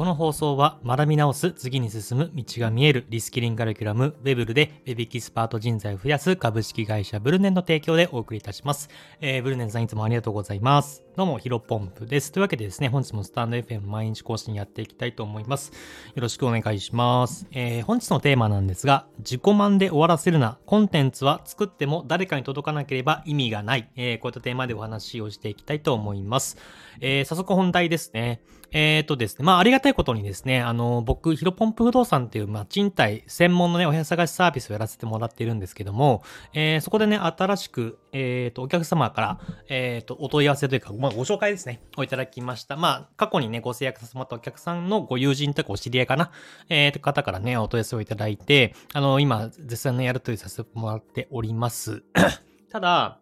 [0.00, 8.88] この放送は学び直す、次に進む、道が見える、リスキリングカリキュラム、ウェブルでウェブエキスパート人材を増やす株式会社ブルネンの提供でお送りいたします。
[9.20, 11.04] えー、ブルネンさんいつもありがとうございます。
[11.20, 12.32] どうも、ヒロポンプです。
[12.32, 15.70] というわけでですね、本日もスタンド FM 毎日更新やっていきたいと思います。
[16.14, 17.46] よろしくお願いします。
[17.52, 23.90] えー、本日のテーマなんですが、自己満で終わらせるな、コンテンツは作っても誰かに届かなければ意味がない。
[23.96, 26.56] えー、こういったテーマでお話をしていきたいと思います。
[27.02, 28.40] えー、早速本題ですね。
[28.72, 42.76] えっ、ー、とですね、まあありがたいことにですね、あの、僕、ヒロポンプ不動産っていう、まあ賃貸専門のね、お部屋探しサービスをやらせてもらっているんですけども、えー、そこでね、新しく、えっ、ー、と、お客様から、えっ、ー、と、お問い合わせというか、まあご紹介ですね、をいただきました。
[42.76, 46.30] まあ、過去にね、ご制約させてもらったお客さんのご友人とかお知り合いかな、
[46.68, 52.02] えー、方からね、お問い合わせをいただいて、あの、今、絶賛の、やるというさせてもらっております。
[52.70, 53.18] ただ、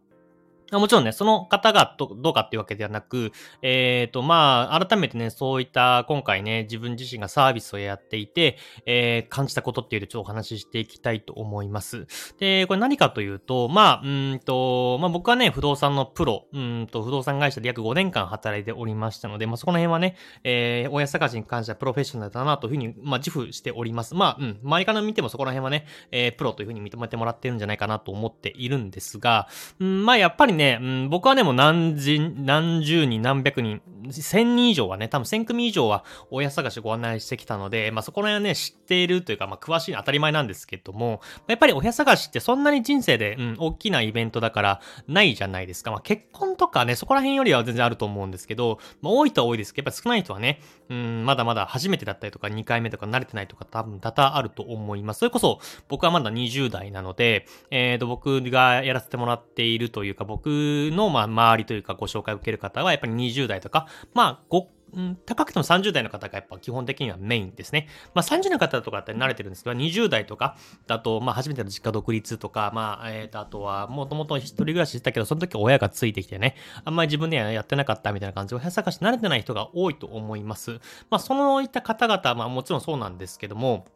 [0.73, 3.33] もちろんね、その方がどうかっていうわけではなく、
[3.63, 12.07] えっ、ー、と、まあ、改めてね、そういった今回ね、自分自身がサービスをやっていて、えー、感じたことっていうのをちょっとお話ししていきたいと思います。
[12.39, 24.15] で、これ何かというと、まあ、うんと、まあ僕はね、不動産のプロ、うんと、不動産会社で約5年間働いておりましたので、まあそこの辺はね、えー、親探しに関してはプロフェッショナルだなというふうに、まあ自負しております。
[24.15, 29.49] まあ、うん、周りから見てもそこら辺はね、えー、プロというふうに認めてもらってるんじゃないかなと思っているんですが、
[29.81, 45.91] うん、まあやっぱりね、うん、僕はね、もう何人、何十人、何百人、千人以上はね、多分千組以上は親探しご案内してきたので、まあそこら辺はね、知っているというか、まあ詳しい当たり前なんですけども、やっぱり親探しってそんなに人生で、うん、大きなイベントだからないじゃないですか。
[45.91, 55.19] まあ結婚とかね、そこら辺よりは全然あると思うんですけど、まあ多いとは多いですけど、やっぱ少ない人はね、うん、まだまだ初めてだったりとか、2回目とか慣れてないとか多分多々あると思います。
[55.19, 64.69] それこそ、僕はまだ20代なので、えっ、ー、と、僕がやらせてもらっているというか、僕の、まあ、周りというかご紹介を受ける方は、やっぱり20代とか、まあ、ご、
[65.27, 67.89] 高くても30代の方がやっぱ基本的にはメインですね。
[68.15, 70.57] まあ30代の方とかって慣れてるんですけど、20代とか
[70.87, 80.81] だと、まあ初めての実家独立とか、まあ、えっ、と、あとは、もともと一人暮らししてたけど、その時親がついてきてね、あんまり自分ではやってなかったみたいな感じで、親探し慣れてない人が多いと思います。
[81.11, 83.87] まあ、そのいった方々、まあもちろんそうなんですけども、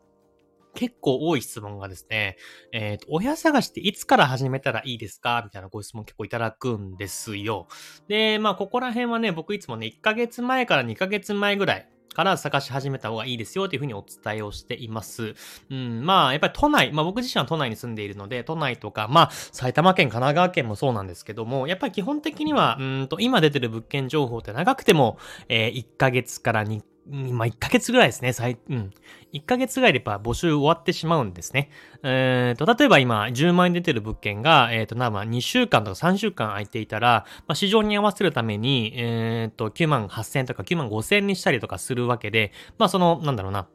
[0.74, 2.36] 結構多い質問がですね、
[2.72, 5.42] えっ、ー、と、親探しっていつから始めたらいいですか？
[5.44, 7.68] みたいなご質問結構いただくんですよ。
[8.08, 15.34] で、まあ、ここら辺はね、僕いつもね、1ヶ月前から2ヶ月前ぐらい、から探し始めた方がいいですよというふうにお伝えをしています。
[15.70, 25.18] うん、まあ、やっぱり都内、まあ僕自身は都内に住んでいるので、都内とか、まあ、埼玉県、神奈川県もそうなんですけども、やっぱり基本的には、うんと、今出てる物件情報って長くても、
[25.48, 28.32] えー、1ヶ月から2まあ、1ヶ月ぐらいですね。
[28.32, 28.90] 最、うん。
[29.32, 31.70] 1ヶ月ぐらいでやっぱ募集終わってしまうんですね。
[32.02, 43.66] えっ、ー、と、例えば今、10万円出てる物件が、えっ、ー、と、な、まあ、2週間とか3週間空いていたら、まあ、市場に合わせるために、えっ、ー、と、9万8000とか9万5000にしたりとかするわけで、まあ、その、なんだろうな、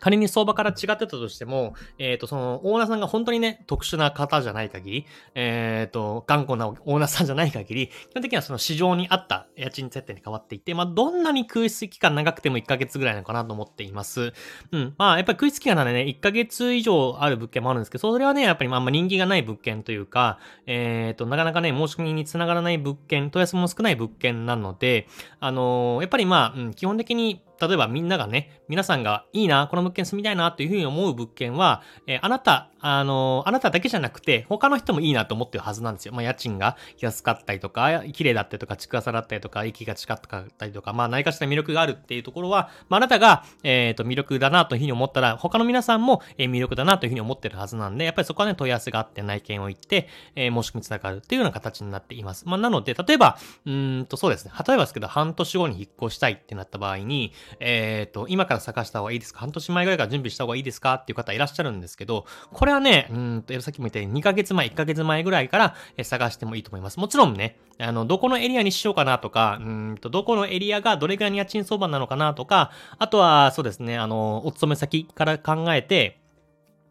[0.00, 14.32] 仮に相場から違ってたとしても、えっ、ー、と、その、オーナーさんが本当にね、特殊な方じゃない限り、えっ、ー、と、頑固なオーナーさんじゃない限り、基本的にはその市場に合った家賃設定に変わっていて、まあ、どんなに空室期間長くても1ヶ月ぐらいなのかなと思っています。
[14.72, 14.94] うん。
[14.98, 25.06] まあ、やっぱり空室期間ならね、1ヶ月以上ある物件もあるんですけど、それはね、やっぱりまあ、人気がない物件というか、えっ、ー、と、なかなかね、申し込みにつながらない物件、問い合わせも少ない物件なので、
[25.40, 36.12] あのやっぱりまあ、うん、基本的に例えばみんながね、皆さんがいいな、この物件住みたいなというふうに思う物件は、えー、あなた、あの、あなただけじゃなくて、他の人もいいなと思ってるはずなんですよ。
[36.14, 52.44] まあ、家賃が安かったりとか、綺麗だったりとか、築浅だったりとか、息が近かったりとか、まあ、何かしら魅力があるっていうところは、まあ、あなたが、えっ、ー、と、魅力だなというふうに思ったら、他の皆さんも、え魅力だなというふうに思ってるはずなんで、やっぱりそこはね、問い合わせがあって内見を行って、え申し込みつながるっていうような形になっています。
[52.46, 54.52] まあ、なので、例えば、うんと、そうですね。
[54.66, 59.40] 例えばですけど、半年後に引っ越したいってなった場合に、えっ、と、今から探した方がいいですか？
[59.40, 60.94] 半年前ぐらいから準備した方がいいですか？
[60.94, 66.98] っていう方いらっしゃるんですけど、これはね、うんと、さっきも言ったように2ヶ月前、1ヶ月前ぐらいから探してもいいと思います。
[66.98, 76.20] もちろんね、あの、どこのエリアにしようかなとか、うんと、どこのエリアがどれぐらいの家賃相場なのかなとか、あとは、そうですね、あの、お勤め先から考えて、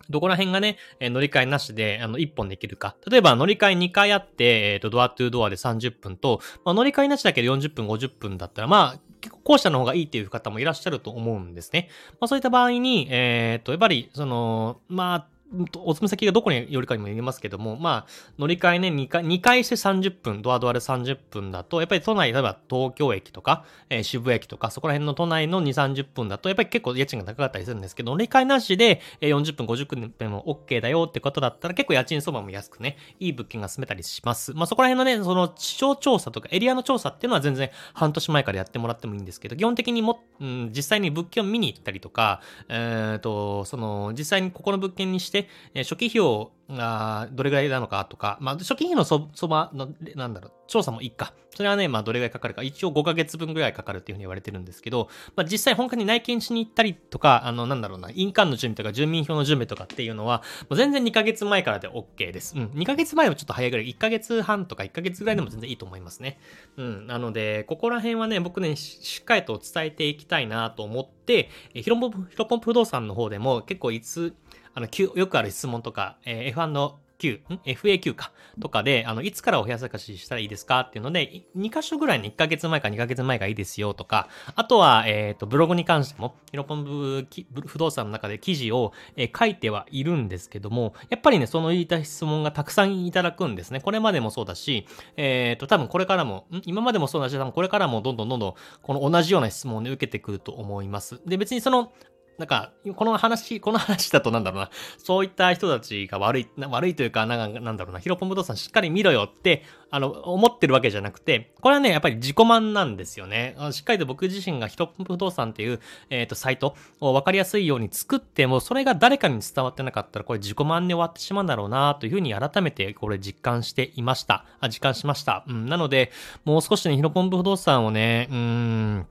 [0.09, 2.95] どこら辺がね、え乗り換えなしで、あの、1本できるか。
[3.07, 11.89] 例えば、乗り換え2回あって、えっ、ー、と、ドアトゥードアで30分と、まあ、乗り換えなしだけで40分、50分だったら、まあ、結構後者の方がいいっていう方もいらっしゃると思うんですね。
[12.19, 18.07] まあそういった場合に、えっ、ー、と、やっぱり、その、まあ、お勤め先がどこによるかにもよりますけども、まあ、
[18.38, 34.54] 乗り換えね、2回、2回して30分、ドアドアで30分だと、やっぱり都内、例えば東京駅とか、えー、渋谷駅とか、そこら辺の都内の2、30分だと、やっぱり結構家賃が高かったりするんですけど、乗り換えなしで、えー、40分、50分も OK だよってことだったら、結構家賃相場も安くね、いい物件が住めたりします。
[34.54, 51.33] まあ、そこら辺のね、その地象調査とかエリアの調査っていうのは全然半年前からやってもらってもいいんですけど、基本的にも、うん、実際に物件を見に行ったりとか、えっ、ー、と、その、実際にここの物件にして、して、初期費用がどれぐらいなのかとか、まあ、初期費のそ、そばの、なんだろう、調査もいいか。
[51.56, 52.62] それはね、まあ、どれぐらいかかるか。
[52.62, 62.56] 一応5ヶ月分ぐらいかかるっていうふうに言われてるんですけど、まあ、実際本当に内見しに行ったりとか、あの、なんだろうな、印鑑の準備とか住民票の準備とかっていうのは、もう全然2ヶ月前からで OK です。
[62.56, 62.66] うん。
[62.68, 66.39] 2ヶ月前はちょっと早いぐらい、1ヶ月半とか1ヶ月ぐらいでも全然いいと思いますね。
[66.77, 67.07] うん。
[67.07, 74.36] なので、ここら辺はね、僕ね、しっかりと伝えていきたいなと思って、ヒロポン、ヒロポン不動産の方でも結構いつ、
[74.74, 78.31] あの、よくある質問とか、えー、F1 の Q、FAQ か。
[78.59, 87.27] とかで、あの、いつからお部屋探ししたらいいですかっていうので、2箇所ぐらいに1ヶ月前か2ヶ月前がいいですよとか、あとは、えっ、ー、と、ブログに関しても、ヒロポンブ
[87.65, 93.79] 不動産の中で記事を、えー、書いてはいるんですけども、やっぱりね、その言いた質問がたくさんいただくんですね。
[93.79, 101.21] これまでもそうだし、えっ、ー、と、多分これからも、今までもそうだし、多分これからもどんどんどんどん、この同じような質問を、ね、受けてくると思います。
[101.25, 101.91] で、別にその、
[102.39, 113.57] なんか、この話、この話だとなんだろうな、そういった人たちが悪い、悪いというか、なんだろうな、ヒロポン不動産しっかり見ろよって、あの、思ってるわけじゃなくて、これはね、やっぱり自己満なんですよね。
[113.71, 124.45] しっかりと僕自身がヒロポン不動産っていう、えっ、ー、と、サイトを分かりやすいように作っても、それが誰かに伝わってなかったら、これ自己満で終わってしまうんだろうな、というふうに改めてこれ実感していました。
[124.62, 125.44] あ、実感しました。
[125.45, 126.13] うん、なので、
[126.45, 129.07] もう少しね、ヒロポン不動産をね、うーん、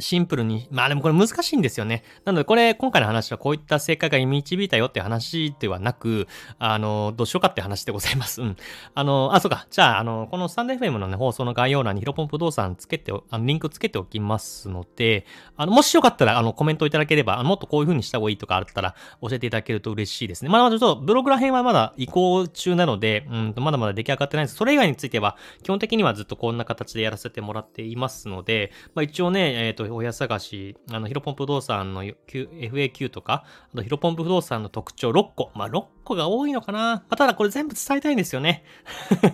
[0.00, 2.02] シンプルに、まあでもこれ難しいんですよね。
[2.24, 6.26] なのでこれ、今回の話はこういった正解が導いたよって話ではなく、
[6.58, 8.42] あの、どうしようかって話でございます。
[8.42, 8.56] うん。
[8.94, 9.66] あの、あ、そうか。
[9.70, 15.26] じゃあ、あの、このスタンド FM のね、放送の概要欄にヒロポン不動産つけて、あの、リンクつけておきますので、
[15.56, 20.48] あの、もしよかったら、あの、コメントいただければ、あのもっとこういう風にした方がいいとかあったら、教えていただけると嬉しいですね。
[20.50, 24.56] まだまだちょっと、ブログら辺はまだ移行中なので、うんとまだまだ出来上がってないです。
[24.56, 35.50] それ以外については、基本的にはずっとこんな形でやらせてもらっていますので、まあ一応ね、えっ、ー、と、親探し、あの、ヒロポン不動産の FAQ とか、あとヒロポン不動産の特徴6個。
[35.54, 36.78] まあ、6個が多いのかな。
[36.78, 38.64] まあ、ただこれ全部伝えたいんですよね。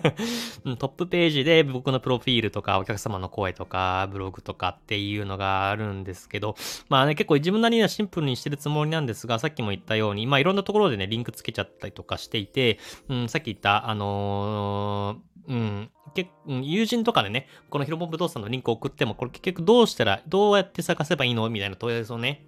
[0.77, 6.55] トップページで僕のプロフィールとか、お客様の声とか、ブログとかっていうのがあるんですけど、
[6.89, 21.49] まあね、結構自分なりにはシンプルにしてるつもりなんですが、さっきも言ったように、まあいろんなところでね、リンクつけちゃったりとかしていて、うん、さっき言った、あのー、うん、結友人とかでね、このヒロポン不動産のリンクを送っても、これ結局どうしたら、どうやって探せばいいの？
[21.49, 22.45] みたいな問い合わせをね、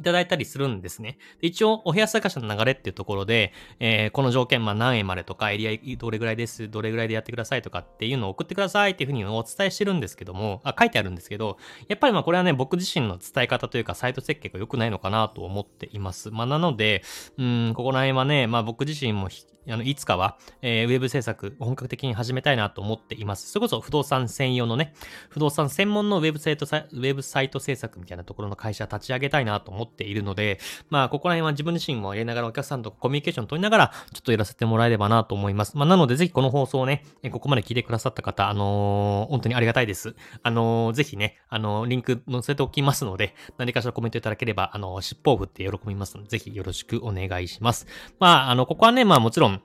[0.00, 1.18] いただいたりするんですね。
[1.40, 11.58] で一応、お部屋探しの流れっていうところで、えー、この条件、まあ何円までとか、エリアどれぐらいです、どれぐらいでやってくださいとかっていうのを送ってくださいっていうふうにお伝えしてるんですけども、あ、書いてあるんですけど、
[11.88, 16.30] やっぱりまあこれはね、僕自身の伝え方というか、サイト設計が良くないのかなと思っています。
[16.30, 17.02] まあなので、
[17.38, 19.28] うん、ここら辺はね、まあ僕自身も
[19.68, 23.50] あの、いつかは、えー、ウェブ制作、本格的に始めたいなと思っています。
[23.50, 24.94] それこそ不動産専用のね、
[25.28, 30.58] 不動産専門のウェブサイト、ウェブサイト制作みたいなところの会社立ち上げたいなと思ってているので、
[30.88, 35.76] まあ、ここら辺は自分自身もやりながらお客さんとコミュニケーション取りながら、ちょっとやらせてもらえればなと思います。
[35.76, 40.14] まあ、なので、ぜひこの放送をね、ここまで聞いてくださった方、あのー、本当にありがたいです。
[40.42, 47.86] あのー、ぜひね、あのー、リンク載せておきますので、何かしらコメントいただければ、あの、尻尾を振って喜びますので、ぜひよろしくお願いします。
[48.18, 49.62] まあ、あの、ここはね、まあもちろん、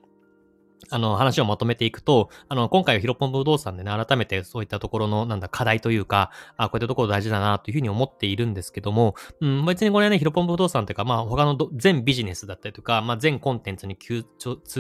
[0.89, 14.25] あの、話をまとめていくと、あの、今回はヒロポン不動産でね、改めてそういったところの、なんだ、課題というか、あ、こういったところ大事だな、というふうに思っているんですけども、うん、別にこれはね、ヒロポン不動産というか、まあ、他の全ビジネスだったりとか、まあ、全コンテンツに通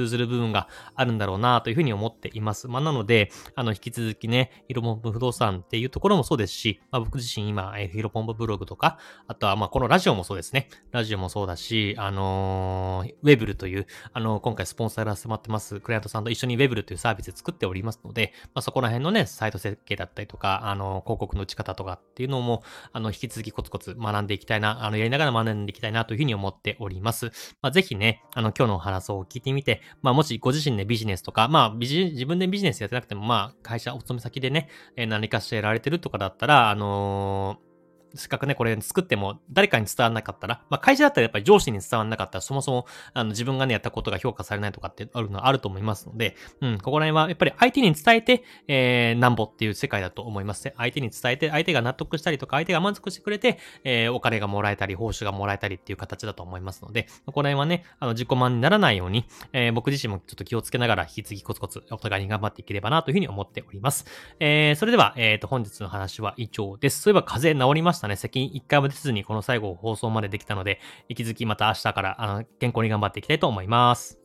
[0.07, 2.67] ずる部分があるんだろうな、というふうに思っています。
[2.67, 8.97] まあ、なので、あの、引き続きね、ヒロポン不動産っていうところもそうですし、まあ、僕自身今、えヒロポンブログとか、
[9.27, 10.69] あとは、まあ、このラジオもそうですね。
[10.91, 27.31] ラジオもそうだし、あのー、ウェブルという、あのー、今回スポンサーやらせてもらってます、クライアントさんと一緒にウェブルというサービスで作っておりますので、まあ、そこら辺のね、サイト設計だったりとか、あの、広告の打ち方とかっていうのも、あの、引き続きコツコツ学んでいきたいな、あの、やりながら学んでいきたいなというふうに思っております。
[27.61, 37.74] まあ、ぜひね、あの、今日のお話を聞いてみて、まあ、もしご自身でビジネスとか、まあ、自分でビジネスやってなくても、まあ、会社、お勤め先でね、え何かしてやられてるとかだったら、あのー
[38.15, 50.73] せっかくね、これ作っても誰かに伝わらなかったら、まあ会社だったらやっぱり上司に伝わらなかったら、そもそも、あの、自分がね、やったことが評価されないとかってあるのはあると思いますので、うん、ここら辺はやっぱり相手に伝えて、えー、なんぼっていう世界だと思いますね。
[50.77, 64.05] 相手に伝えて、相手が納得したりとか、相手が満足してくれて、えー、お金がもらえたり、報酬がもらえたりっていう形だと思いますので、ここら辺はね、あの、自己満にならないように、えー、僕自身もちょっと気をつけながら、引き継ぎコツコツお互いに頑張っていければなというふうに思っております。
[64.39, 67.01] えー、それでは、えっ、ー、と、本日の話は以上です。
[67.01, 68.15] そういえば風邪治りましたね。
[68.15, 74.24] 最近一回も出ずにこの最後放送までできたので、引き続きまた明日から、あの、健康に頑張っていきたいと思います。